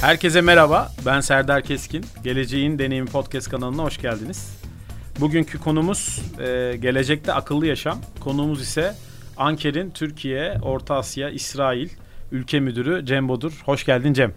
[0.00, 2.04] Herkese merhaba, ben Serdar Keskin.
[2.24, 4.58] Geleceğin Deneyimi Podcast kanalına hoş geldiniz.
[5.20, 7.98] Bugünkü konumuz e, gelecekte akıllı yaşam.
[8.20, 8.94] Konuğumuz ise
[9.36, 11.88] Anker'in Türkiye, Orta Asya, İsrail
[12.32, 13.62] Ülke Müdürü Cem Bodur.
[13.64, 14.32] Hoş geldin Cem.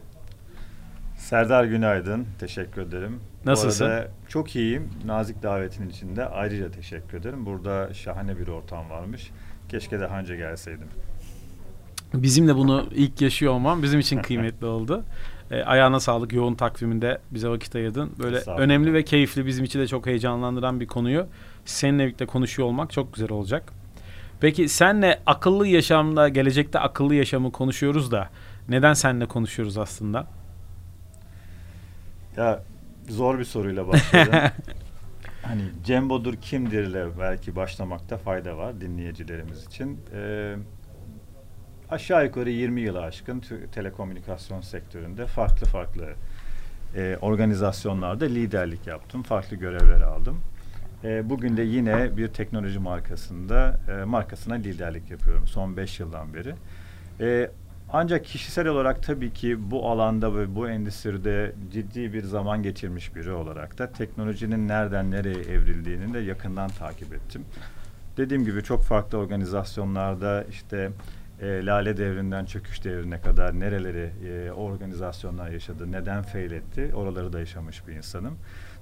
[1.17, 2.27] Serdar günaydın.
[2.39, 3.19] Teşekkür ederim.
[3.45, 3.87] Nasılsın?
[3.87, 4.89] Bu arada çok iyiyim.
[5.05, 7.45] Nazik davetin içinde ayrıca teşekkür ederim.
[7.45, 9.31] Burada şahane bir ortam varmış.
[9.69, 10.87] Keşke daha önce gelseydim.
[12.13, 15.03] Bizim de bunu ilk yaşıyor olmam bizim için kıymetli oldu.
[15.51, 18.11] E, ayağına sağlık yoğun takviminde bize vakit ayırdın.
[18.19, 21.27] Böyle önemli ve keyifli bizim için de çok heyecanlandıran bir konuyu
[21.65, 23.73] seninle birlikte konuşuyor olmak çok güzel olacak.
[24.41, 28.29] Peki senle akıllı yaşamda gelecekte akıllı yaşamı konuşuyoruz da
[28.69, 30.27] neden seninle konuşuyoruz aslında?
[32.37, 32.63] Ya
[33.09, 34.33] zor bir soruyla başladım.
[35.41, 39.99] hani Cem Bodur kimdir ile belki başlamakta fayda var dinleyicilerimiz için.
[40.13, 40.55] Ee,
[41.91, 46.05] aşağı yukarı 20 yılı aşkın telekomünikasyon sektöründe farklı farklı
[46.95, 49.23] e, organizasyonlarda liderlik yaptım.
[49.23, 50.41] Farklı görevler aldım.
[51.03, 56.55] E, bugün de yine bir teknoloji markasında e, markasına liderlik yapıyorum son 5 yıldan beri.
[57.19, 57.51] E,
[57.93, 63.31] ancak kişisel olarak tabii ki bu alanda ve bu endüstride ciddi bir zaman geçirmiş biri
[63.31, 67.45] olarak da teknolojinin nereden nereye evrildiğini de yakından takip ettim.
[68.17, 70.91] Dediğim gibi çok farklı organizasyonlarda işte
[71.41, 77.39] e, Lale devrinden çöküş devrine kadar nereleri e, organizasyonlar yaşadı, neden fail etti oraları da
[77.39, 78.37] yaşamış bir insanım.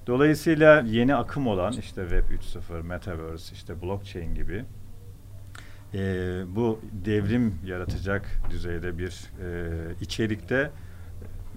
[0.06, 4.64] Dolayısıyla yeni akım olan işte Web 3.0, Metaverse, işte blockchain gibi
[5.94, 5.98] e,
[6.56, 9.70] bu devrim yaratacak düzeyde bir e,
[10.00, 10.70] içerikte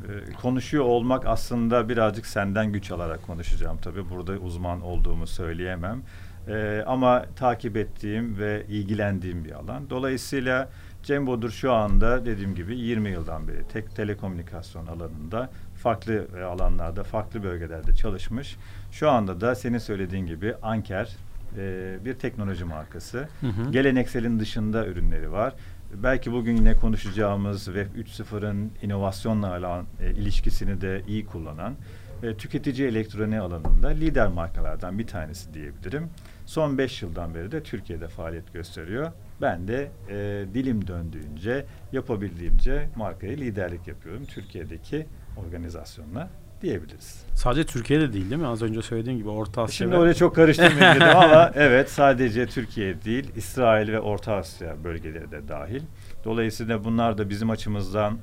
[0.07, 4.09] e, konuşuyor olmak aslında birazcık senden güç alarak konuşacağım tabii.
[4.09, 6.01] Burada uzman olduğumu söyleyemem.
[6.47, 9.89] E, ama takip ettiğim ve ilgilendiğim bir alan.
[9.89, 10.69] Dolayısıyla
[11.03, 17.03] Cem Bodur şu anda dediğim gibi 20 yıldan beri tek telekomünikasyon alanında farklı e, alanlarda,
[17.03, 18.57] farklı bölgelerde çalışmış.
[18.91, 21.15] Şu anda da senin söylediğin gibi Anker
[21.57, 23.27] e, bir teknoloji markası.
[23.41, 23.71] Hı hı.
[23.71, 25.53] Gelenekselin dışında ürünleri var.
[25.93, 31.75] Belki bugün yine konuşacağımız Web 3.0'ın inovasyonla olan e, ilişkisini de iyi kullanan
[32.23, 36.09] e, tüketici elektroniği alanında lider markalardan bir tanesi diyebilirim.
[36.45, 39.11] Son 5 yıldan beri de Türkiye'de faaliyet gösteriyor.
[39.41, 44.25] Ben de e, dilim döndüğünce, yapabildiğimce markaya liderlik yapıyorum.
[44.25, 45.05] Türkiye'deki
[45.47, 46.29] organizasyonla
[46.61, 47.23] diyebiliriz.
[47.35, 48.47] Sadece Türkiye'de değil değil mi?
[48.47, 52.45] Az önce söylediğim gibi Orta Asya Şimdi ve- oraya çok karıştırmayayım dedim ama evet sadece
[52.47, 55.81] Türkiye değil İsrail ve Orta Asya bölgeleri de dahil.
[56.25, 58.17] Dolayısıyla bunlar da bizim açımızdan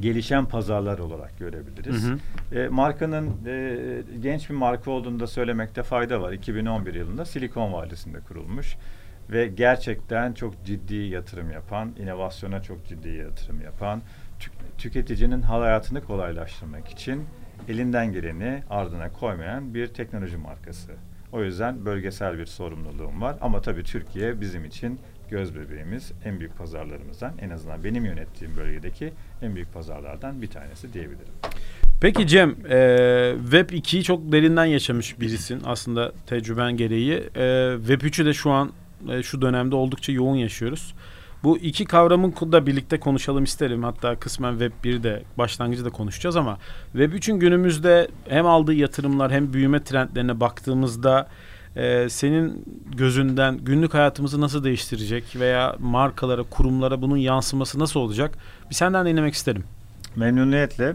[0.00, 2.04] gelişen pazarlar olarak görebiliriz.
[2.04, 2.18] Hı
[2.52, 2.58] hı.
[2.58, 3.78] E, markanın e,
[4.20, 6.32] genç bir marka olduğunu da söylemekte fayda var.
[6.32, 8.76] 2011 yılında Silikon Vadisi'nde kurulmuş
[9.30, 14.02] ve gerçekten çok ciddi yatırım yapan, inovasyona çok ciddi yatırım yapan,
[14.40, 17.24] tük- tüketicinin hayatını kolaylaştırmak için
[17.68, 20.92] elinden geleni ardına koymayan bir teknoloji markası.
[21.32, 25.00] O yüzden bölgesel bir sorumluluğum var ama tabii Türkiye bizim için
[25.30, 29.12] göz bebeğimiz, en büyük pazarlarımızdan en azından benim yönettiğim bölgedeki
[29.42, 31.32] en büyük pazarlardan bir tanesi diyebilirim.
[32.00, 37.12] Peki Cem, e, Web 2'yi çok derinden yaşamış birisin aslında tecrüben gereği.
[37.12, 38.72] E, Web 3'ü de şu an
[39.10, 40.94] e, şu dönemde oldukça yoğun yaşıyoruz.
[41.44, 43.82] Bu iki kavramın da birlikte konuşalım isterim.
[43.82, 46.58] Hatta kısmen Web 1'i de başlangıcı da konuşacağız ama
[46.92, 51.28] Web 3'ün günümüzde hem aldığı yatırımlar hem büyüme trendlerine baktığımızda
[51.76, 52.64] e, senin
[52.96, 58.38] gözünden günlük hayatımızı nasıl değiştirecek veya markalara, kurumlara bunun yansıması nasıl olacak?
[58.70, 59.64] Bir senden dinlemek isterim.
[60.16, 60.92] Memnuniyetle.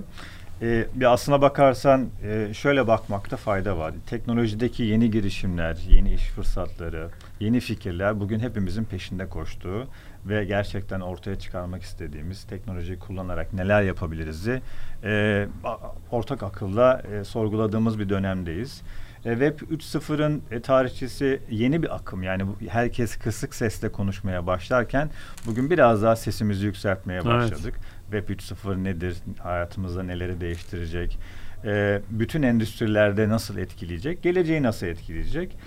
[0.61, 3.93] Ee, bir aslına bakarsan e, şöyle bakmakta fayda var.
[4.09, 9.83] Teknolojideki yeni girişimler, yeni iş fırsatları, yeni fikirler bugün hepimizin peşinde koştuğu
[10.25, 14.61] ve gerçekten ortaya çıkarmak istediğimiz teknolojiyi kullanarak neler yapabiliriz'i
[15.03, 15.77] e, a-
[16.11, 18.81] ortak akılla e, sorguladığımız bir dönemdeyiz.
[19.25, 22.23] E, Web 3.0'ın e, tarihçisi yeni bir akım.
[22.23, 25.09] Yani herkes kısık sesle konuşmaya başlarken
[25.45, 27.25] bugün biraz daha sesimizi yükseltmeye Evet.
[27.25, 27.75] başladık.
[28.11, 29.17] Web 3.0 nedir?
[29.43, 31.19] Hayatımızda neleri değiştirecek?
[31.65, 34.23] Ee, bütün endüstrilerde nasıl etkileyecek?
[34.23, 35.57] Geleceği nasıl etkileyecek?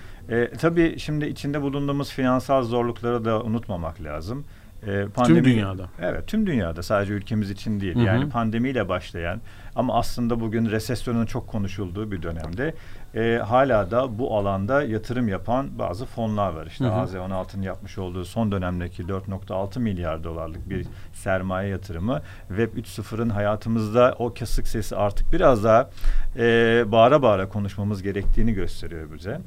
[0.59, 4.45] Tabii şimdi içinde bulunduğumuz finansal zorlukları da unutmamak lazım.
[4.87, 5.89] Ee, Tüm dünyada.
[6.01, 7.95] Evet, tüm dünyada sadece ülkemiz için değil.
[7.95, 8.05] Hı hı.
[8.05, 9.41] Yani pandemiyle başlayan
[9.75, 12.75] ama aslında bugün resesyonun çok konuşulduğu bir dönemde
[13.15, 16.67] e, hala da bu alanda yatırım yapan bazı fonlar var.
[16.67, 16.93] İşte Hı hı.
[16.93, 24.35] AZ16'nın yapmış olduğu son dönemdeki 4.6 milyar dolarlık bir sermaye yatırımı Web 3.0'ın hayatımızda o
[24.35, 25.91] kasık sesi artık biraz daha
[26.37, 29.41] e, bağıra bağıra konuşmamız gerektiğini gösteriyor bize.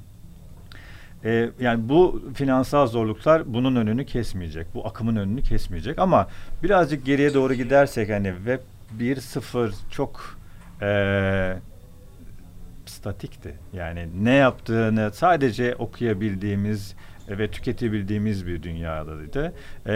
[1.25, 4.67] Ee, yani bu finansal zorluklar bunun önünü kesmeyecek.
[4.73, 5.99] Bu akımın önünü kesmeyecek.
[5.99, 6.27] Ama
[6.63, 8.59] birazcık geriye doğru gidersek hani Web
[8.99, 10.37] 1-0 çok
[10.81, 11.57] e,
[12.89, 13.55] statikti.
[13.73, 16.95] Yani ne yaptığını sadece okuyabildiğimiz
[17.29, 19.53] ve tüketebildiğimiz bir dünyadaydı.
[19.87, 19.93] Ee,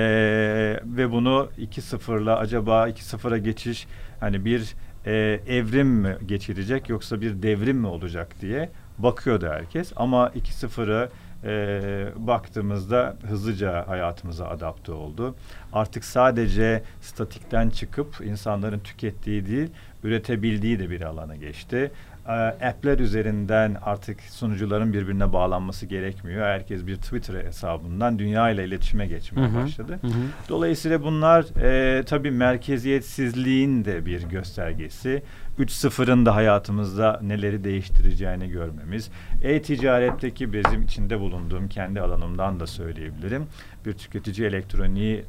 [0.85, 3.87] ve bunu 2-0'la acaba 2-0'a geçiş
[4.19, 4.75] hani bir
[5.05, 9.93] e, evrim mi geçirecek yoksa bir devrim mi olacak diye bakıyordu herkes.
[9.95, 11.09] Ama 2-0'ı
[11.43, 15.35] e, baktığımızda hızlıca hayatımıza adapte oldu.
[15.73, 19.69] Artık sadece statikten çıkıp insanların tükettiği değil,
[20.03, 21.91] üretebildiği de bir alana geçti.
[22.29, 22.31] E,
[22.67, 26.45] app'ler üzerinden artık sunucuların birbirine bağlanması gerekmiyor.
[26.45, 29.63] Herkes bir Twitter hesabından dünya ile iletişime geçmeye hı hı.
[29.63, 29.99] başladı.
[30.01, 30.11] Hı hı.
[30.49, 35.23] Dolayısıyla bunlar e, tabii merkeziyetsizliğin de bir göstergesi.
[35.59, 39.09] 3.0'ın da hayatımızda neleri değiştireceğini görmemiz.
[39.43, 43.47] E-ticaretteki bizim içinde bulunduğum kendi alanımdan da söyleyebilirim.
[43.85, 45.25] Bir tüketici elektroniği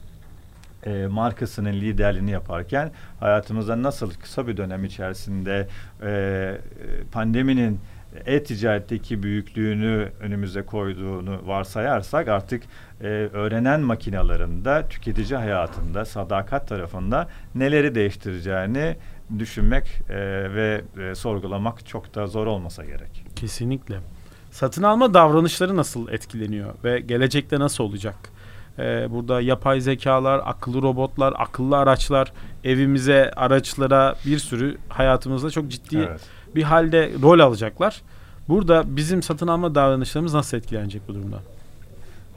[0.86, 2.90] e, markasının liderliğini yaparken
[3.20, 5.68] hayatımızda nasıl kısa bir dönem içerisinde
[6.02, 6.58] e,
[7.12, 7.80] pandeminin
[8.26, 12.62] e-ticaretteki büyüklüğünü önümüze koyduğunu varsayarsak artık
[13.00, 18.96] e, öğrenen makinalarında tüketici hayatında sadakat tarafında neleri değiştireceğini
[19.38, 20.16] düşünmek e,
[20.54, 23.24] ve e, sorgulamak çok da zor olmasa gerek.
[23.36, 23.98] Kesinlikle.
[24.50, 28.16] Satın alma davranışları nasıl etkileniyor ve gelecekte nasıl olacak?
[28.80, 32.32] Ee, burada yapay zekalar, akıllı robotlar, akıllı araçlar
[32.64, 36.20] evimize, araçlara bir sürü hayatımızda çok ciddi evet.
[36.54, 38.02] bir halde rol alacaklar.
[38.48, 41.38] Burada bizim satın alma davranışlarımız nasıl etkilenecek bu durumda?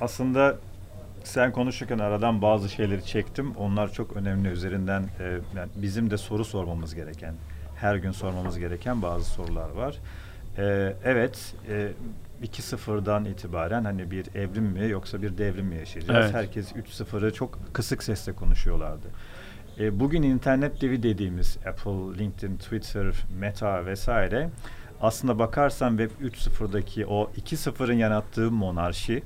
[0.02, 0.58] Aslında
[1.24, 3.54] sen konuşurken aradan bazı şeyleri çektim.
[3.58, 5.24] Onlar çok önemli üzerinden e,
[5.56, 7.34] yani bizim de soru sormamız gereken,
[7.76, 9.96] her gün sormamız gereken bazı sorular var.
[10.58, 11.92] E, evet, e,
[12.44, 16.26] 2-0'dan itibaren hani bir evrim mi yoksa bir devrim mi yaşayacağız?
[16.26, 16.34] Evet.
[16.34, 19.08] Herkes 3-0'ı çok kısık sesle konuşuyorlardı.
[19.80, 24.50] E, bugün internet devi dediğimiz Apple, LinkedIn, Twitter, Meta vesaire
[25.02, 29.24] aslında bakarsan Web 3.0'daki o 2.0'ın yarattığı monarşi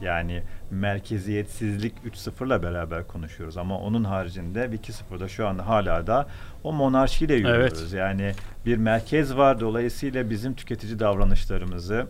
[0.00, 6.28] yani merkeziyetsizlik 3.0'la beraber konuşuyoruz ama onun haricinde 2.0'da şu anda hala da
[6.64, 7.82] o monarşiyle yürüyoruz.
[7.82, 7.92] Evet.
[7.92, 8.32] Yani
[8.66, 12.06] bir merkez var dolayısıyla bizim tüketici davranışlarımızı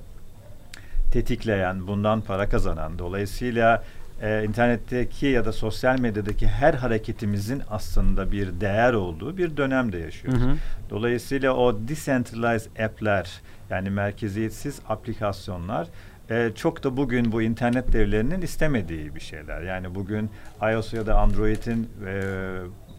[1.16, 3.84] tetikleyen, bundan para kazanan, dolayısıyla
[4.22, 10.42] e, internetteki ya da sosyal medyadaki her hareketimizin aslında bir değer olduğu bir dönemde yaşıyoruz.
[10.42, 10.56] Hı hı.
[10.90, 13.40] Dolayısıyla o decentralized app'ler
[13.70, 15.88] yani merkeziyetsiz aplikasyonlar
[16.30, 19.62] e, çok da bugün bu internet devlerinin istemediği bir şeyler.
[19.62, 20.30] Yani bugün
[20.72, 22.22] iOS ya da Android'in e,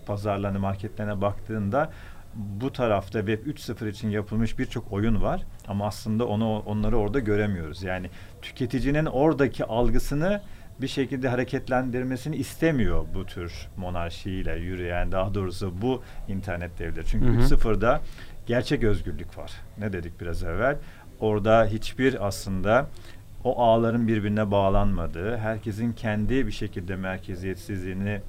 [0.06, 1.92] pazarlarına, marketlerine baktığında
[2.38, 7.84] bu tarafta Web 3.0 için yapılmış birçok oyun var ama aslında onu onları orada göremiyoruz.
[7.84, 8.10] Yani
[8.42, 10.42] tüketicinin oradaki algısını
[10.82, 17.06] bir şekilde hareketlendirmesini istemiyor bu tür monarşiyle yürüyen daha doğrusu bu internet devleri.
[17.06, 18.02] Çünkü 3.0'da
[18.46, 19.52] gerçek özgürlük var.
[19.78, 20.78] Ne dedik biraz evvel?
[21.20, 22.88] Orada hiçbir aslında
[23.44, 28.22] o ağların birbirine bağlanmadığı, herkesin kendi bir şekilde merkeziyetsizliğini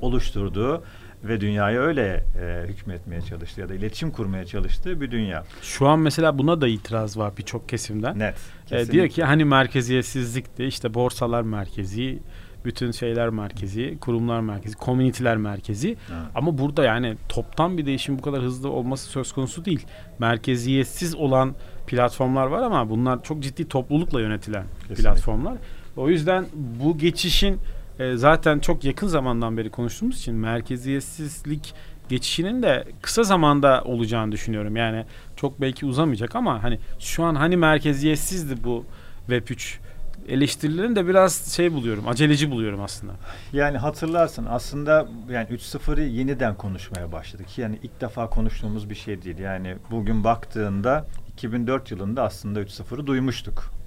[0.00, 0.84] oluşturduğu
[1.24, 5.44] ve dünyayı öyle e, hükmetmeye çalıştı ya da iletişim kurmaya çalıştığı bir dünya.
[5.62, 8.18] Şu an mesela buna da itiraz var birçok kesimden.
[8.18, 8.34] Net.
[8.70, 12.18] E, diyor ki hani merkeziyetsizlikti işte borsalar merkezi,
[12.64, 15.96] bütün şeyler merkezi, kurumlar merkezi, komüniteler merkezi.
[16.08, 16.30] Ha.
[16.34, 19.86] Ama burada yani toptan bir değişim bu kadar hızlı olması söz konusu değil.
[20.18, 21.54] Merkeziyetsiz olan
[21.86, 25.02] platformlar var ama bunlar çok ciddi toplulukla yönetilen Kesinlikle.
[25.02, 25.54] platformlar.
[25.96, 27.58] O yüzden bu geçişin
[27.98, 31.74] e, zaten çok yakın zamandan beri konuştuğumuz için merkeziyetsizlik
[32.08, 34.76] geçişinin de kısa zamanda olacağını düşünüyorum.
[34.76, 35.04] Yani
[35.36, 38.84] çok belki uzamayacak ama hani şu an hani merkeziyetsizdi bu
[39.26, 39.80] Web 3
[40.28, 43.12] eleştirilerini de biraz şey buluyorum, aceleci buluyorum aslında.
[43.52, 47.58] Yani hatırlarsın aslında yani 3.0'ı yeniden konuşmaya başladık.
[47.58, 49.38] Yani ilk defa konuştuğumuz bir şey değil.
[49.38, 53.81] Yani bugün baktığında 2004 yılında aslında 3.0'ı duymuştuk.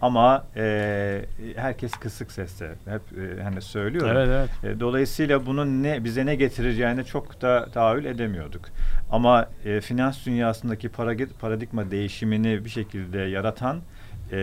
[0.00, 1.24] Ama e,
[1.56, 4.08] herkes kısık sesle hep e, hani söylüyor.
[4.14, 4.76] Evet, evet.
[4.76, 8.62] E, dolayısıyla bunun ne bize ne getireceğini çok da tahayyül edemiyorduk.
[9.10, 10.88] Ama e, finans dünyasındaki
[11.40, 13.80] paradigma değişimini bir şekilde yaratan
[14.32, 14.38] e,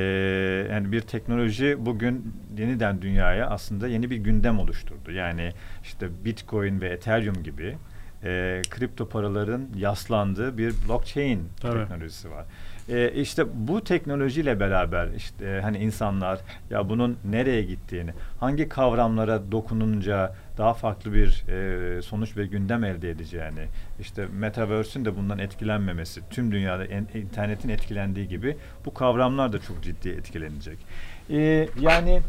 [0.71, 5.11] yani bir teknoloji bugün yeniden dünyaya aslında yeni bir gündem oluşturdu.
[5.11, 5.51] Yani
[5.83, 7.77] işte Bitcoin ve Ethereum gibi
[8.23, 11.79] e, kripto paraların yaslandığı bir blockchain Tabii.
[11.79, 12.45] teknolojisi var.
[12.89, 16.39] E, işte bu teknolojiyle beraber işte e, hani insanlar
[16.69, 23.09] ya bunun nereye gittiğini, hangi kavramlara dokununca daha farklı bir e, sonuç ve gündem elde
[23.09, 23.65] edeceğini,
[23.99, 29.83] işte metaverse'ün de bundan etkilenmemesi, tüm dünyada en, internetin etkilendiği gibi bu kavramlar da çok
[29.83, 30.77] ciddi etkilenecek.
[31.29, 32.21] E, yani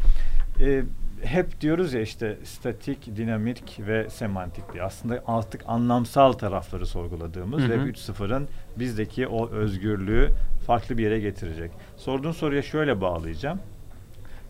[0.61, 0.83] e,
[1.23, 4.83] hep diyoruz ya işte statik, dinamik ve semantik diye.
[4.83, 8.47] Aslında artık anlamsal tarafları sorguladığımız Web 3.0'ın
[8.79, 10.29] bizdeki o özgürlüğü
[10.67, 11.71] farklı bir yere getirecek.
[11.97, 13.59] Sorduğun soruya şöyle bağlayacağım.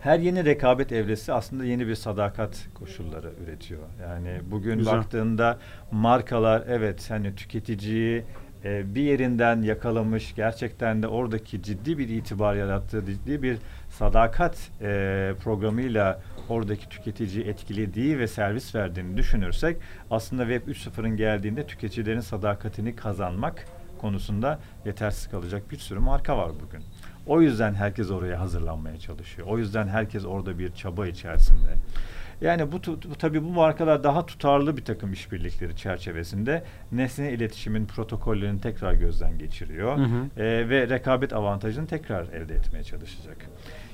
[0.02, 3.82] Her yeni rekabet evresi aslında yeni bir sadakat koşulları üretiyor.
[4.02, 4.94] Yani bugün Güzel.
[4.94, 5.58] baktığında
[5.92, 8.24] markalar evet hani tüketiciyi
[8.66, 13.58] e, bir yerinden yakalamış gerçekten de oradaki ciddi bir itibar yarattığı ciddi bir
[14.00, 19.78] sadakat e, programıyla oradaki tüketiciyi etkilediği ve servis verdiğini düşünürsek
[20.12, 23.66] aslında Web 3.0'ın geldiğinde tüketicilerin sadakatini kazanmak
[24.02, 26.84] konusunda yetersiz kalacak bir sürü marka var bugün.
[27.28, 29.48] O yüzden herkes oraya hazırlanmaya çalışıyor.
[29.48, 31.74] O yüzden herkes orada bir çaba içerisinde.
[32.42, 38.62] Yani bu, bu tabii bu markalar daha tutarlı bir takım işbirlikleri çerçevesinde nesne iletişimin protokollerini
[38.62, 40.42] tekrar gözden geçiriyor hı hı.
[40.44, 43.38] E, ve rekabet avantajını tekrar elde etmeye çalışacak.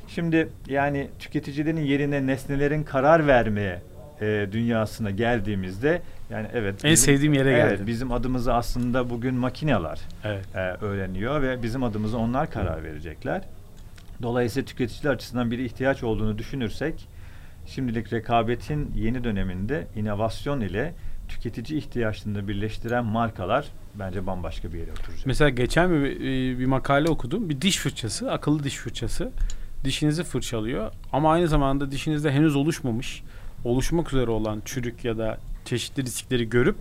[0.07, 3.81] Şimdi yani tüketicilerin yerine nesnelerin karar vermeye
[4.21, 7.87] e, dünyasına geldiğimizde yani evet en bizim, sevdiğim yere evet, geldi.
[7.87, 10.45] Bizim adımızı aslında bugün makineler evet.
[10.55, 13.41] e, öğreniyor ve bizim adımızı onlar karar verecekler.
[14.21, 17.07] Dolayısıyla tüketiciler açısından bir ihtiyaç olduğunu düşünürsek
[17.65, 20.93] şimdilik rekabetin yeni döneminde inovasyon ile
[21.27, 25.25] tüketici ihtiyaçlarını birleştiren markalar bence bambaşka bir yere oturacak.
[25.25, 26.19] Mesela geçen bir,
[26.59, 27.49] bir makale okudum.
[27.49, 29.31] Bir diş fırçası, akıllı diş fırçası
[29.85, 33.23] dişinizi fırçalıyor ama aynı zamanda dişinizde henüz oluşmamış,
[33.63, 36.75] oluşmak üzere olan çürük ya da çeşitli riskleri görüp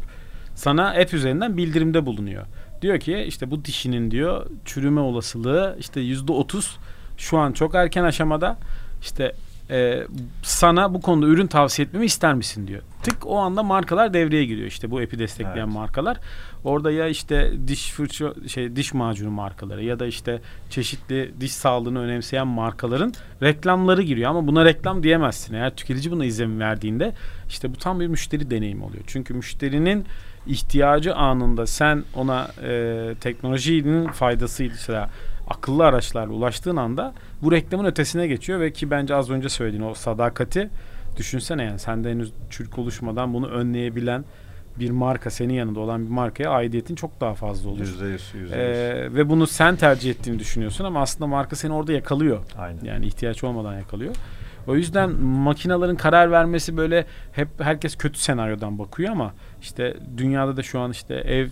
[0.55, 2.47] sana app üzerinden bildirimde bulunuyor.
[2.83, 6.77] Diyor ki işte bu dişinin diyor çürüme olasılığı işte yüzde otuz
[7.17, 8.57] şu an çok erken aşamada
[9.03, 9.33] işte
[9.71, 10.03] e,
[10.43, 12.83] sana bu konuda ürün tavsiye etmemi ister misin diyor.
[13.05, 15.75] Tık o anda markalar devreye giriyor işte bu epi destekleyen evet.
[15.75, 16.21] markalar.
[16.65, 22.01] Orada ya işte diş fırça şey diş macunu markaları ya da işte çeşitli diş sağlığını
[22.01, 25.55] önemseyen markaların reklamları giriyor ama buna reklam diyemezsin.
[25.55, 27.13] Eğer tüketici buna izin verdiğinde
[27.49, 29.05] işte bu tam bir müşteri deneyimi oluyor.
[29.07, 30.05] Çünkü müşterinin
[30.47, 35.07] ihtiyacı anında sen ona e, teknolojinin faydasıyla işte
[35.49, 39.95] akıllı araçlarla ulaştığın anda bu reklamın ötesine geçiyor ve ki bence az önce söylediğin o
[39.95, 40.71] sadakati
[41.17, 44.25] düşünsene yani sende henüz çürük oluşmadan bunu önleyebilen
[44.79, 47.81] bir marka senin yanında olan bir markaya aidiyetin çok daha fazla olur.
[47.81, 48.35] Yüzde yüz.
[48.35, 52.45] Yüzde ee, ve bunu sen tercih ettiğini düşünüyorsun ama aslında marka seni orada yakalıyor.
[52.59, 52.85] Aynen.
[52.85, 54.15] Yani ihtiyaç olmadan yakalıyor.
[54.67, 60.63] O yüzden makinaların karar vermesi böyle hep herkes kötü senaryodan bakıyor ama işte dünyada da
[60.63, 61.49] şu an işte ev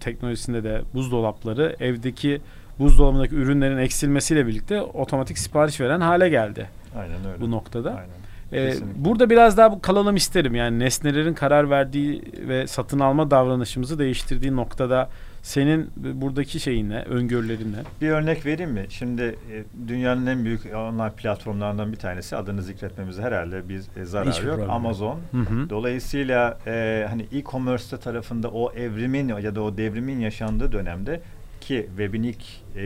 [0.00, 2.40] teknolojisinde de buzdolapları evdeki
[2.78, 6.68] buzdolabındaki ürünlerin eksilmesiyle birlikte otomatik sipariş veren hale geldi.
[6.96, 7.40] Aynen öyle.
[7.40, 7.90] Bu noktada.
[7.90, 8.23] Aynen.
[8.54, 10.54] Ee, burada biraz daha kalalım isterim.
[10.54, 15.08] Yani nesnelerin karar verdiği ve satın alma davranışımızı değiştirdiği noktada
[15.44, 17.76] senin buradaki şeyin ne, öngörülerin ne?
[18.00, 18.86] Bir örnek vereyim mi?
[18.88, 24.28] Şimdi e, dünyanın en büyük online platformlarından bir tanesi adını zikretmemize herhalde bir e, zarar
[24.28, 24.60] Hiç yok.
[24.68, 25.18] Amazon.
[25.30, 25.70] Hı hı.
[25.70, 31.20] Dolayısıyla e, hani e-commerce tarafında o evrimin ya da o devrimin yaşandığı dönemde
[31.64, 32.44] ki webin ilk
[32.76, 32.82] e,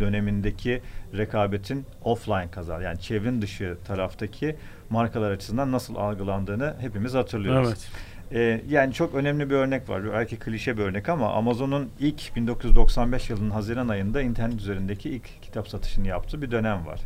[0.00, 0.80] dönemindeki
[1.16, 4.56] rekabetin offline kazar yani çevrim dışı taraftaki
[4.90, 7.68] markalar açısından nasıl algılandığını hepimiz hatırlıyoruz.
[7.68, 7.90] Evet.
[8.34, 10.12] Ee, yani çok önemli bir örnek var.
[10.12, 15.68] Belki klişe bir örnek ama Amazon'un ilk 1995 yılının Haziran ayında internet üzerindeki ilk kitap
[15.68, 17.00] satışını yaptığı bir dönem var.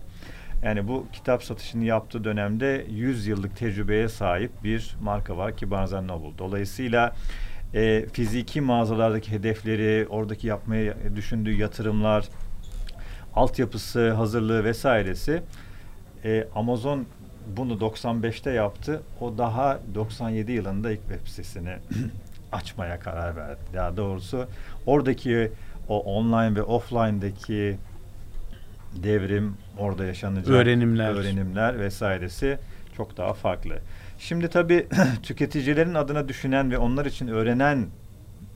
[0.62, 5.92] Yani bu kitap satışını yaptığı dönemde 100 yıllık tecrübeye sahip bir marka var ki Barnes
[5.92, 6.38] Noble.
[6.38, 7.14] Dolayısıyla
[7.76, 12.28] e, fiziki mağazalardaki hedefleri, oradaki yapmaya düşündüğü yatırımlar,
[13.35, 15.42] altyapısı, hazırlığı vesairesi
[16.25, 17.06] e, Amazon
[17.56, 19.02] bunu 95'te yaptı.
[19.21, 21.76] O daha 97 yılında ilk web sitesini
[22.52, 23.61] açmaya karar verdi.
[23.75, 24.47] Ya doğrusu
[24.87, 25.52] oradaki
[25.88, 27.76] o online ve offline'daki
[29.02, 32.59] devrim, orada yaşanacak öğrenimler, öğrenimler vesairesi
[32.97, 33.78] çok daha farklı.
[34.18, 34.87] Şimdi tabii
[35.23, 37.87] tüketicilerin adına düşünen ve onlar için öğrenen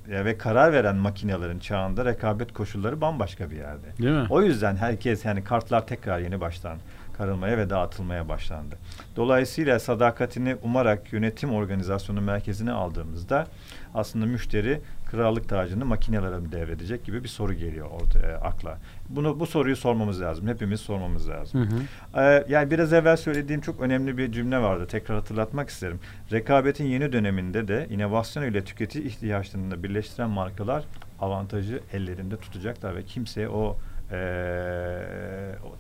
[0.08, 3.86] ve karar veren makinelerin çağında rekabet koşulları bambaşka bir yerde.
[3.98, 4.26] Değil mi?
[4.30, 6.78] O yüzden herkes yani kartlar tekrar yeni baştan
[7.18, 8.78] karılmaya ve dağıtılmaya başlandı.
[9.16, 13.46] Dolayısıyla sadakatini umarak yönetim organizasyonu merkezine aldığımızda
[13.94, 18.78] aslında müşteri krallık tacını makinelere mi devredecek gibi bir soru geliyor ortaya akla.
[19.08, 20.48] Bunu bu soruyu sormamız lazım.
[20.48, 21.60] Hepimiz sormamız lazım.
[21.60, 22.20] Hı hı.
[22.20, 24.86] Ee, yani biraz evvel söylediğim çok önemli bir cümle vardı.
[24.86, 26.00] Tekrar hatırlatmak isterim.
[26.32, 30.84] Rekabetin yeni döneminde de inovasyon ile tüketici ihtiyaçlarını birleştiren markalar
[31.20, 33.76] avantajı ellerinde tutacaklar ve kimseye o
[34.12, 34.18] e,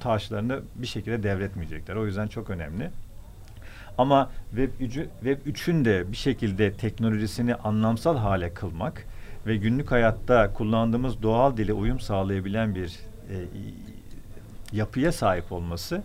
[0.00, 1.96] taşlarını bir şekilde devretmeyecekler.
[1.96, 2.90] O yüzden çok önemli.
[3.98, 9.06] Ama Web 3'ü Web 3'ün de bir şekilde teknolojisini anlamsal hale kılmak
[9.46, 13.36] ve günlük hayatta kullandığımız doğal dile uyum sağlayabilen bir e,
[14.72, 16.02] yapıya sahip olması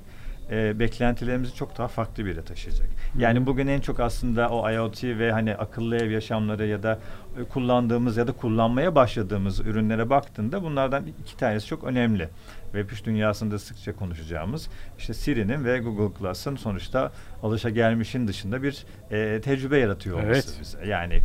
[0.52, 2.88] e, beklentilerimizi çok daha farklı bir yere taşıyacak.
[3.18, 3.46] Yani Hı.
[3.46, 7.00] bugün en çok aslında o IoT ve hani akıllı ev yaşamları ya da
[7.42, 12.30] e, kullandığımız ya da kullanmaya başladığımız ürünlere baktığında bunlardan iki tanesi çok önemli.
[12.74, 17.12] Web3 dünyasında sıkça konuşacağımız işte Siri'nin ve Google Glass'ın sonuçta
[17.44, 20.58] alışa gelmişin dışında bir e, tecrübe yaratıyor olması Evet.
[20.62, 20.88] bize.
[20.88, 21.20] Yani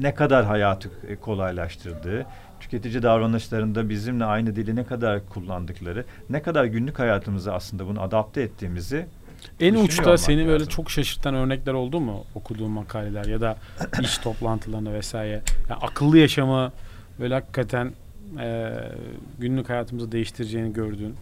[0.00, 2.26] ne kadar hayatı e, kolaylaştırdığı,
[2.62, 8.42] tüketici davranışlarında bizimle aynı dili ne kadar kullandıkları, ne kadar günlük hayatımıza aslında bunu adapte
[8.42, 9.06] ettiğimizi
[9.60, 13.56] En uçta seni böyle çok şaşırtan örnekler oldu mu okuduğun makaleler ya da
[14.02, 15.42] iş toplantılarında vesaire?
[15.70, 16.72] Yani akıllı yaşamı
[17.20, 17.92] böyle hakikaten
[18.40, 18.72] e,
[19.38, 21.14] günlük hayatımızı değiştireceğini gördüğün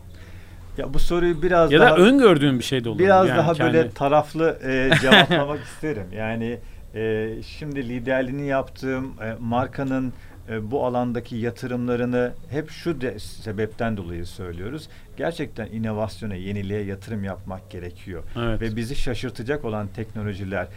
[0.78, 3.04] ya bu soruyu biraz ya daha da öngördüğün bir şey de olabilir.
[3.06, 6.06] biraz Yani daha kendi- böyle taraflı e, cevaplamak isterim.
[6.16, 6.58] Yani
[6.94, 10.12] e, şimdi liderliğini yaptığım e, markanın
[10.48, 14.88] e, bu alandaki yatırımlarını hep şu de, sebepten dolayı söylüyoruz.
[15.16, 18.22] Gerçekten inovasyona, yeniliğe yatırım yapmak gerekiyor.
[18.36, 18.60] Evet.
[18.60, 20.68] Ve bizi şaşırtacak olan teknolojiler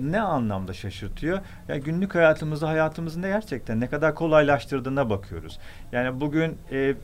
[0.00, 1.40] ne anlamda şaşırtıyor?
[1.68, 5.58] Yani günlük hayatımızı, hayatımızı ne gerçekten ne kadar kolaylaştırdığına bakıyoruz.
[5.92, 6.94] Yani bugün e,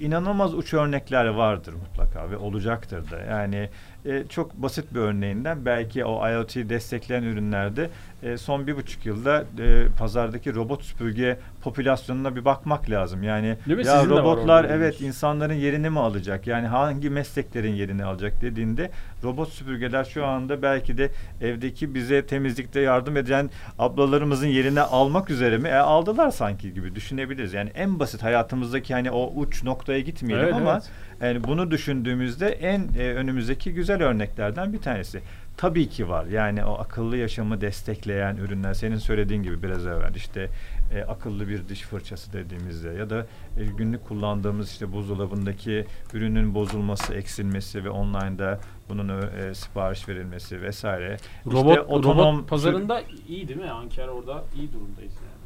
[0.00, 3.18] inanılmaz uç örnekler vardır mutlaka ve olacaktır da.
[3.20, 3.68] Yani
[4.04, 7.90] e, çok basit bir örneğinden belki o IoT destekleyen ürünlerde
[8.22, 13.22] e, son bir buçuk yılda e, pazardaki robot süpürge popülasyonuna bir bakmak lazım.
[13.22, 16.46] Yani Değil ya Sizin robotlar evet insanların yerini mi alacak?
[16.46, 18.90] Yani hangi mesleklerin yerini alacak dediğinde
[19.22, 21.10] robot süpürgeler şu anda belki de
[21.40, 25.68] evdeki bize temizlikte yardım eden ablalarımızın yerine almak üzere mi?
[25.68, 27.52] E, aldılar sanki gibi düşünebiliriz.
[27.52, 30.90] Yani en basit hayatımızdaki hani o uç noktaya gitmeyelim Evet, ama evet.
[31.22, 35.20] yani bunu düşündüğümüzde en e, önümüzdeki güzel örneklerden bir tanesi.
[35.56, 36.26] Tabii ki var.
[36.26, 40.48] Yani o akıllı yaşamı destekleyen ürünler senin söylediğin gibi biraz evvel işte
[40.94, 43.26] e, akıllı bir diş fırçası dediğimizde ya da
[43.56, 51.16] e, günlük kullandığımız işte buzdolabındaki ürünün bozulması, eksilmesi ve online'da bunun e, sipariş verilmesi vesaire.
[51.46, 53.70] Robot, İşte otonom robot pazarında iyi değil mi?
[53.70, 55.38] Anker orada iyi durumdayız yani.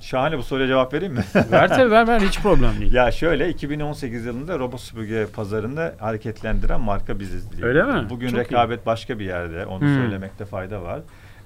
[0.00, 1.24] Şahane bu soruya cevap vereyim mi?
[1.52, 2.92] ver tabii ver ver hiç problem değil.
[2.98, 7.52] Ya şöyle 2018 yılında robot süpürge pazarını hareketlendiren marka biziz.
[7.52, 7.64] diye.
[7.66, 8.06] Öyle mi?
[8.10, 9.66] Bugün Çok rekabet başka bir yerde.
[9.66, 9.94] Onu Hmm.
[9.94, 11.00] söylemekte fayda var.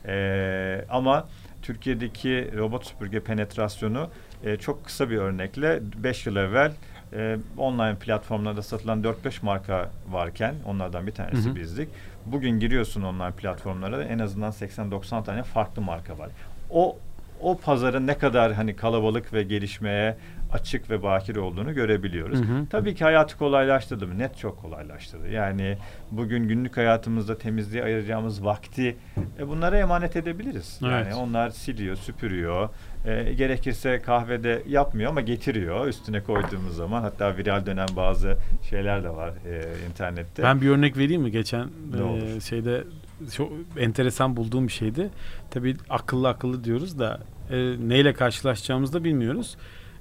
[0.07, 1.29] Ee, ama
[1.63, 4.11] Türkiye'deki robot süpürge penetrasyonu
[4.45, 6.73] e, çok kısa bir örnekle 5 yıl evvel
[7.13, 11.57] e, online platformlarda satılan 4-5 marka varken onlardan bir tanesi Hı hı.
[11.57, 11.89] bizdik.
[12.27, 16.31] Bugün giriyorsun online platformlara en azından 80-90 tane farklı marka var.
[16.71, 16.97] O
[17.41, 20.17] o pazarın ne kadar hani kalabalık ve gelişmeye
[20.53, 22.39] açık ve bakir olduğunu görebiliyoruz.
[22.39, 22.67] Hı hı.
[22.71, 24.19] Tabii ki hayatı kolaylaştırdı mı?
[24.19, 25.29] Net çok kolaylaştırdı.
[25.29, 25.79] Yani
[26.11, 28.97] bugün günlük hayatımızda temizliğe ayıracağımız vakti
[29.39, 30.81] e, bunlara emanet edebiliriz.
[30.83, 30.93] Evet.
[30.93, 32.69] Yani onlar siliyor, süpürüyor.
[33.07, 37.03] E, gerekirse kahvede yapmıyor ama getiriyor üstüne koyduğumuz zaman.
[37.03, 38.37] Hatta viral dönen bazı
[38.71, 40.43] şeyler de var e, internette.
[40.43, 41.31] Ben bir örnek vereyim mi?
[41.31, 41.69] Geçen
[42.37, 42.85] e, şeyde
[43.37, 45.11] çok enteresan bulduğum bir şeydi.
[45.51, 47.57] Tabii akıllı akıllı diyoruz da e,
[47.89, 49.57] neyle karşılaşacağımızı da bilmiyoruz.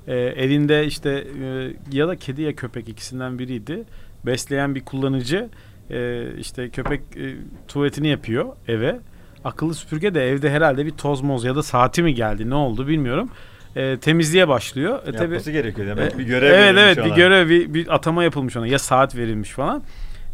[0.07, 1.09] E, elinde işte
[1.43, 3.83] e, ya da kedi ya köpek ikisinden biriydi.
[4.25, 5.49] Besleyen bir kullanıcı
[5.91, 7.35] e, işte köpek e,
[7.67, 8.99] tuvaletini yapıyor eve.
[9.43, 12.87] Akıllı süpürge de evde herhalde bir toz moz ya da saati mi geldi ne oldu
[12.87, 13.29] bilmiyorum.
[13.75, 14.99] E, temizliğe başlıyor.
[15.07, 16.13] E, tabii- Yapması gerekiyor demek.
[16.13, 17.15] e, bir görev Evet evet bir ona.
[17.15, 19.83] görev bir, bir atama yapılmış ona ya saat verilmiş falan.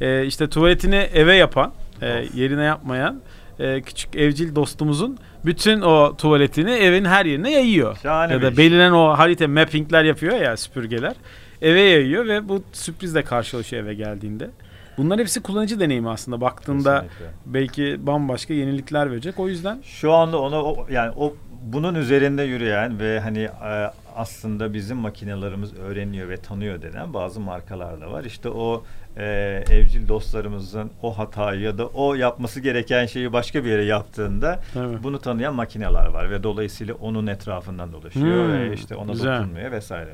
[0.02, 3.22] Ee, işte tuvaletini eve yapan, e, yerine yapmayan
[3.60, 7.98] e, küçük evcil dostumuzun bütün o tuvaletini evin her yerine yayıyor.
[8.04, 8.58] Şahane ya da iş.
[8.58, 11.14] belirlen o harita mappingler yapıyor ya süpürgeler.
[11.62, 14.50] Eve yayıyor ve bu sürprizle karşılaşıyor eve geldiğinde.
[14.98, 16.42] Bunlar hepsi kullanıcı deneyimi aslında.
[16.42, 17.26] Baktığında Kesinlikle.
[17.46, 19.40] belki bambaşka yenilikler verecek.
[19.40, 24.74] O yüzden Şu anda ona o, yani o bunun üzerinde yürüyen ve hani e, aslında
[24.74, 28.24] bizim makinelerimiz öğreniyor ve tanıyor denen bazı markalar da var.
[28.24, 28.84] İşte o
[29.18, 34.60] e, evcil dostlarımızın o hatayı ya da o yapması gereken şeyi başka bir yere yaptığında
[34.80, 34.98] Evet.
[35.04, 39.40] bunu tanıyan makineler var ve dolayısıyla onun etrafından dolaşıyor Hmm, ve işte ona güzel.
[39.40, 40.10] dokunmuyor vesaire.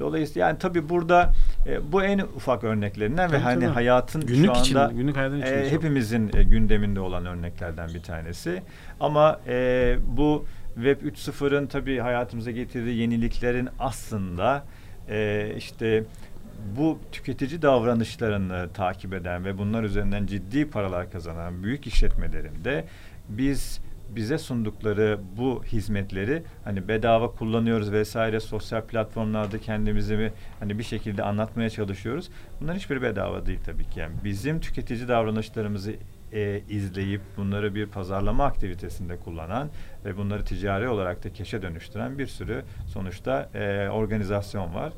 [0.00, 1.32] Dolayısıyla yani tabii burada
[1.66, 3.74] e, bu en ufak örneklerinden ve Tabii, hani tabii.
[3.74, 8.62] hayatın günlük şu anda günlük hayatın e, hepimizin e, gündeminde olan örneklerden bir tanesi.
[9.00, 14.64] Ama e, bu Web 3.0'ın tabii hayatımıza getirdiği yeniliklerin aslında
[15.08, 16.04] e, işte
[16.76, 22.84] bu tüketici davranışlarını takip eden ve bunlar üzerinden ciddi paralar kazanan büyük işletmelerin de
[23.28, 23.80] biz
[24.16, 31.22] bize sundukları bu hizmetleri hani bedava kullanıyoruz vesaire sosyal platformlarda kendimizi mi hani bir şekilde
[31.22, 32.30] anlatmaya çalışıyoruz.
[32.60, 34.00] Bunların hiçbiri bedava değil tabii ki.
[34.00, 35.94] Yani bizim tüketici davranışlarımızı
[36.32, 39.68] e, izleyip bunları bir pazarlama aktivitesinde kullanan
[40.04, 44.92] ve bunları ticari olarak da keşe dönüştüren bir sürü sonuçta e, organizasyon var.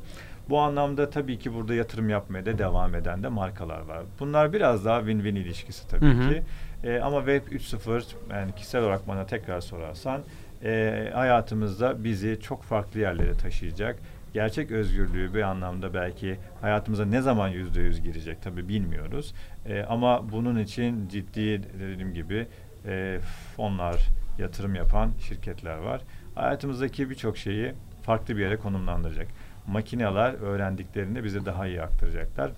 [0.49, 4.03] Bu anlamda tabii ki burada yatırım yapmaya da devam eden de markalar var.
[4.19, 6.29] Bunlar biraz daha win-win ilişkisi tabii Hı hı.
[6.29, 6.43] ki.
[6.83, 10.21] E, ama Web 3.0 yani kişisel olarak bana tekrar sorarsan
[10.63, 13.99] e, hayatımızda bizi çok farklı yerlere taşıyacak.
[14.33, 19.33] Gerçek özgürlüğü bir anlamda belki hayatımıza ne zaman yüzde yüz girecek tabii bilmiyoruz.
[19.65, 22.47] E, ama bunun için ciddi dediğim gibi
[22.85, 23.19] e,
[23.55, 24.07] fonlar,
[24.39, 26.01] yatırım yapan şirketler var.
[26.35, 29.27] Hayatımızdaki birçok şeyi farklı bir yere konumlandıracak.
[29.67, 32.51] Makineler öğrendiklerini bize daha iyi aktaracaklar.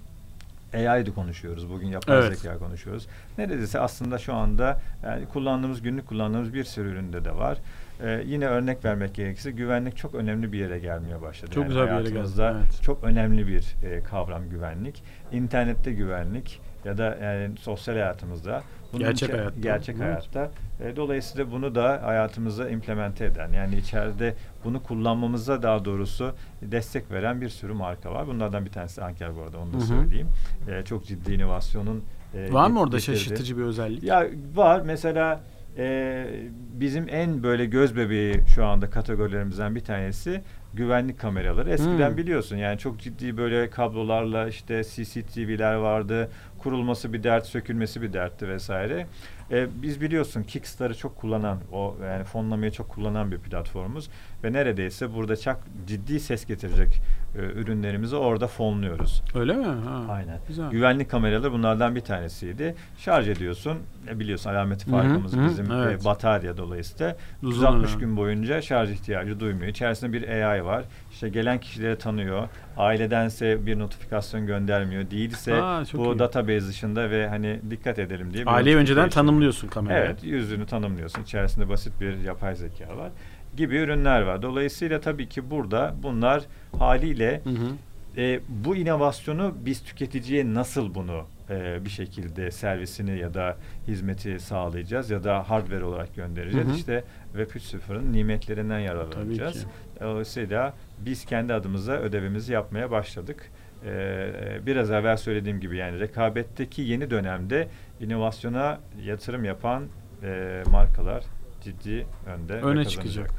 [0.73, 1.69] AI'de konuşuyoruz.
[1.69, 2.39] Bugün yapay Evet.
[2.39, 3.07] zeka konuşuyoruz.
[3.37, 7.57] Neredeyse aslında şu anda yani kullandığımız, günlük kullandığımız bir sürü üründe de var.
[8.03, 11.51] Ee, yine örnek vermek gerekirse güvenlik çok önemli bir yere gelmeye başladı.
[11.51, 12.81] Çok güzel bir yere geldi, evet.
[12.81, 15.03] Çok önemli bir e, kavram güvenlik.
[15.31, 18.63] İnternette güvenlik ya da yani sosyal hayatımızda.
[18.97, 19.59] Gerçek içe- hayatta.
[19.59, 20.51] Gerçek hayatta.
[20.83, 27.41] E, dolayısıyla bunu da hayatımıza implemente eden yani içeride bunu kullanmamıza daha doğrusu destek veren
[27.41, 28.27] bir sürü marka var.
[28.27, 29.85] Bunlardan bir tanesi Anker bu arada onu da Hı hı.
[29.85, 30.27] söyleyeyim.
[30.71, 32.03] E, çok ciddi inovasyonun
[32.35, 34.03] e, Var mı orada getirdiği- şaşırtıcı bir özellik?
[34.03, 35.41] ya var mesela
[35.77, 36.25] e,
[36.73, 40.41] bizim en böyle göz bebeği şu anda kategorilerimizden bir tanesi
[40.73, 41.69] güvenlik kameraları.
[41.69, 42.17] Eskiden Hmm.
[42.17, 46.29] biliyorsun yani çok ciddi böyle kablolarla işte CCTV'ler vardı.
[46.59, 49.07] Kurulması bir dert, sökülmesi bir dertti vesaire.
[49.51, 54.09] E, biz biliyorsun Kickstar'ı çok kullanan, o yani fonlamayı çok kullanan bir platformumuz
[54.43, 57.01] ve neredeyse burada çok ciddi ses getirecek
[57.35, 59.23] e, ürünlerimizi orada fonluyoruz.
[59.35, 59.65] Öyle mi?
[59.65, 60.03] Ha.
[60.09, 60.37] Aynen.
[60.47, 60.69] Güzel.
[60.71, 62.75] Güvenlik kameraları bunlardan bir tanesiydi.
[62.97, 63.77] Şarj ediyorsun.
[64.09, 66.01] E biliyorsun alameti farkımız bizim evet.
[66.01, 67.99] e, batarya dolayısıyla Uzun 160 ömrü.
[67.99, 69.67] gün boyunca şarj ihtiyacı duymuyor.
[69.67, 70.83] İçerisinde bir AI var.
[71.11, 72.47] İşte gelen kişileri tanıyor.
[72.77, 75.11] Ailedense bir notifikasyon göndermiyor.
[75.11, 76.19] Değilse Aa, bu iyi.
[76.19, 78.45] database dışında ve hani dikkat edelim diye.
[78.45, 80.05] Aileyi önceden tanımlıyorsun kameraya.
[80.05, 81.23] Evet, yüzünü tanımlıyorsun.
[81.23, 83.11] İçerisinde basit bir yapay zeka var
[83.57, 84.41] gibi ürünler var.
[84.41, 86.43] Dolayısıyla tabii ki burada bunlar
[86.79, 88.21] haliyle Hı hı.
[88.21, 93.57] e, bu inovasyonu biz tüketiciye nasıl bunu e, bir şekilde servisini ya da
[93.87, 96.67] hizmeti sağlayacağız ya da hardware olarak göndereceğiz.
[96.67, 96.75] Hı hı.
[96.75, 99.65] İşte Web 3.0'ın nimetlerinden yararlanacağız.
[100.01, 103.51] Dolayısıyla biz kendi adımıza ödevimizi yapmaya başladık.
[103.85, 107.67] Ee, biraz evvel söylediğim gibi yani rekabetteki yeni dönemde
[107.99, 109.83] inovasyona yatırım yapan
[110.23, 111.23] e, markalar
[111.61, 113.31] ciddi önde Öne çıkacak.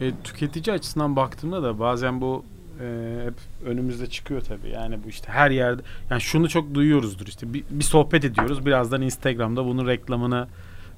[0.00, 2.44] E, tüketici açısından baktığımda da bazen bu
[2.80, 3.34] e, hep
[3.66, 4.68] önümüzde çıkıyor tabii.
[4.68, 8.66] Yani bu işte her yerde yani şunu çok duyuyoruzdur işte bir, bir sohbet ediyoruz.
[8.66, 10.48] Birazdan Instagram'da bunun reklamını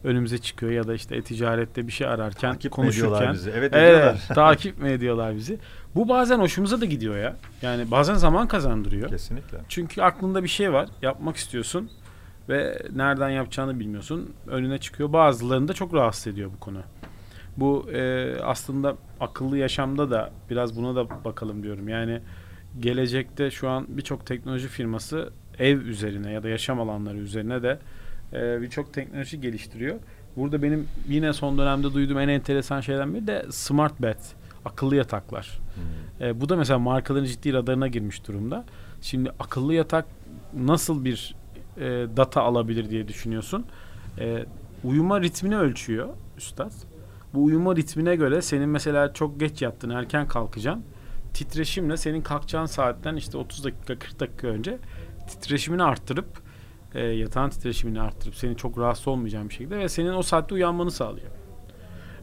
[0.04, 3.50] önümüze çıkıyor ya da işte e-ticarette bir şey ararken Takip konuşurken bizi?
[3.50, 4.22] Evet, ediyorlar.
[4.34, 5.58] takip mi ediyorlar bizi?
[5.94, 7.36] Bu bazen hoşumuza da gidiyor ya.
[7.62, 9.08] Yani bazen zaman kazandırıyor.
[9.08, 9.58] Kesinlikle.
[9.68, 11.90] Çünkü aklında bir şey var, yapmak istiyorsun
[12.48, 14.32] ve nereden yapacağını bilmiyorsun.
[14.46, 15.12] Önüne çıkıyor.
[15.12, 16.78] Bazılarını da çok rahatsız ediyor bu konu.
[17.56, 21.88] Bu e, aslında akıllı yaşamda da biraz buna da bakalım diyorum.
[21.88, 22.20] Yani
[22.80, 27.78] gelecekte şu an birçok teknoloji firması ev üzerine ya da yaşam alanları üzerine de
[28.32, 29.96] e, birçok teknoloji geliştiriyor.
[30.36, 34.18] Burada benim yine son dönemde duyduğum en enteresan şeyden biri de smart bed,
[34.64, 35.60] akıllı yataklar.
[35.74, 36.26] Hmm.
[36.26, 38.64] E, bu da mesela markaların ciddi radarına girmiş durumda.
[39.00, 40.06] Şimdi akıllı yatak
[40.54, 41.34] nasıl bir
[41.76, 43.66] e, data alabilir diye düşünüyorsun.
[44.18, 44.44] E,
[44.84, 46.72] uyuma ritmini ölçüyor üstad.
[47.34, 50.84] Bu uyuma ritmine göre senin mesela çok geç yattın, erken kalkacaksın.
[51.34, 54.78] Titreşimle senin kalkacağın saatten işte 30 dakika 40 dakika önce
[55.28, 56.26] titreşimini arttırıp
[56.94, 60.90] e, yatağın titreşimini arttırıp seni çok rahatsız olmayacağın bir şekilde ve senin o saatte uyanmanı
[60.90, 61.28] sağlıyor.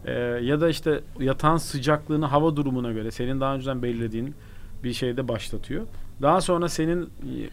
[0.06, 4.36] Ee, ya da işte yatağın sıcaklığını hava durumuna göre senin daha önceden belirlediğin
[4.84, 5.86] bir şeyde başlatıyor.
[6.22, 7.08] Daha sonra senin e,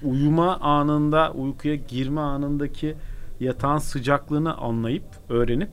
[0.06, 2.94] uyuma anında, uykuya girme anındaki
[3.40, 5.70] yatağın sıcaklığını anlayıp, öğrenip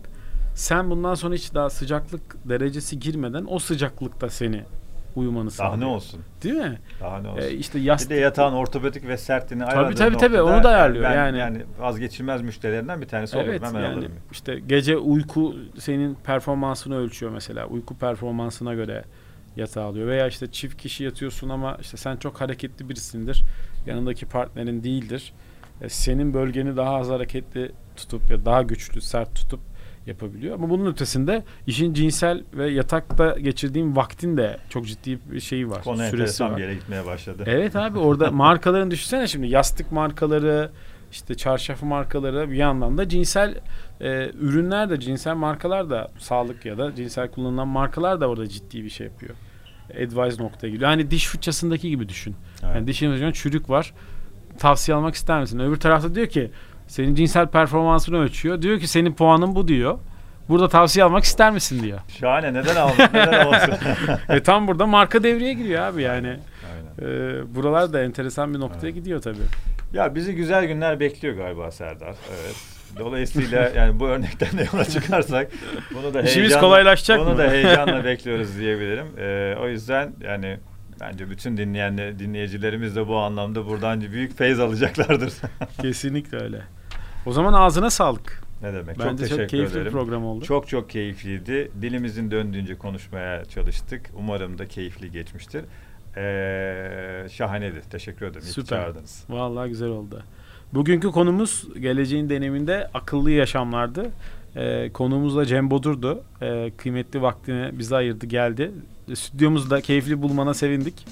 [0.55, 4.63] sen bundan sonra hiç daha sıcaklık derecesi girmeden o sıcaklıkta seni
[5.15, 5.79] uyumanı Daha sağlıyor.
[5.79, 6.21] ne olsun?
[6.43, 6.79] Değil mi?
[7.01, 7.41] Daha ne olsun?
[7.41, 10.63] Ee, işte bir yastık de yatağın ortopedik ve sertliğini Tabii, ayarladığı tabii, tabii, noktada onu
[10.63, 11.37] da ayarlıyor ben, yani.
[11.37, 13.49] Yani vazgeçilmez müşterilerinden bir tanesi olurum.
[13.49, 14.11] Evet Hemen yani alırım.
[14.31, 17.65] işte gece uyku senin performansını ölçüyor mesela.
[17.65, 19.03] Uyku performansına göre
[19.55, 20.07] yatağı alıyor.
[20.07, 23.43] Veya işte çift kişi yatıyorsun ama işte sen çok hareketli birisindir.
[23.85, 25.33] Yanındaki partnerin değildir.
[25.81, 29.59] E, senin bölgeni daha az hareketli tutup ya daha güçlü, sert tutup
[30.07, 30.55] yapabiliyor.
[30.55, 35.83] Ama bunun ötesinde işin cinsel ve yatakta geçirdiğin vaktin de çok ciddi bir şeyi var.
[35.83, 36.57] Konu süresi var.
[36.57, 37.43] bir yere gitmeye başladı.
[37.45, 40.71] Evet abi orada markaların düşünsene şimdi yastık markaları
[41.11, 43.55] işte çarşaf markaları bir yandan da cinsel
[44.01, 48.83] e, ürünler de cinsel markalar da sağlık ya da cinsel kullanılan markalar da orada ciddi
[48.83, 49.35] bir şey yapıyor.
[49.89, 50.89] Advise noktaya geliyor.
[50.89, 52.35] Yani diş fırçasındaki gibi düşün.
[52.63, 52.75] Evet.
[52.75, 53.93] Yani dişin fırçasında çürük var.
[54.59, 55.59] Tavsiye almak ister misin?
[55.59, 56.51] Öbür tarafta diyor ki
[56.93, 58.61] senin cinsel performansını ölçüyor.
[58.61, 59.99] Diyor ki senin puanın bu diyor.
[60.49, 61.99] Burada tavsiye almak ister misin diyor.
[62.19, 63.09] Şahane neden almadın?
[63.13, 63.73] neden olmasın?
[64.29, 66.27] e tam burada marka devreye giriyor abi yani.
[66.73, 67.11] Aynen.
[67.11, 68.95] Ee, buralar da enteresan bir noktaya Evet.
[68.95, 69.37] gidiyor tabii.
[69.93, 72.15] Ya bizi güzel günler bekliyor galiba Serdar.
[72.29, 72.55] Evet.
[72.99, 75.51] Dolayısıyla yani bu örnekten de yola çıkarsak
[75.93, 77.37] bunu da İşimiz heyecanla, kolaylaşacak bunu mı?
[77.37, 79.07] da heyecanla bekliyoruz diyebilirim.
[79.17, 80.57] Ee, o yüzden yani
[81.01, 85.33] bence bütün dinleyen dinleyicilerimiz de bu anlamda buradan büyük feyz alacaklardır.
[85.81, 86.61] Kesinlikle öyle.
[87.25, 88.41] O zaman ağzına sağlık.
[88.61, 88.99] ne demek?
[88.99, 89.85] Bence çok çok, teşekkür keyifli ederim.
[89.85, 90.45] bir program oldu.
[90.45, 91.71] Çok çok keyifliydi.
[91.81, 94.09] Dilimizin döndüğünce konuşmaya çalıştık.
[94.17, 95.65] Umarım da keyifli geçmiştir.
[96.17, 97.81] Ee, şahaneydi.
[97.91, 98.45] Teşekkür ederim.
[98.45, 98.67] Süper.
[98.67, 99.23] çağırdınız.
[99.29, 100.23] Vallahi güzel oldu.
[100.73, 104.11] Bugünkü konumuz geleceğin deneminde akıllı yaşamlardı.
[104.55, 106.23] Ee, konuğumuz da Cem Bodur'du.
[106.41, 108.71] Ee, kıymetli vaktini bize ayırdı geldi.
[109.15, 111.05] Stüdyomuzda keyifli bulmana sevindik.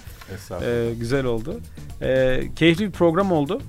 [0.61, 1.59] Ee, güzel oldu.
[2.01, 3.61] Ee, keyifli bir program oldu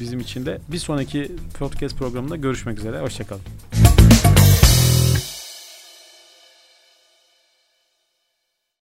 [0.00, 0.58] bizim için de.
[0.68, 3.00] Bir sonraki podcast programında görüşmek üzere.
[3.00, 3.42] Hoşçakalın.